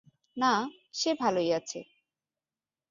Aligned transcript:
না, 0.37 0.53
সে 0.93 1.11
ভালোই 1.13 1.49
আছে। 1.53 1.79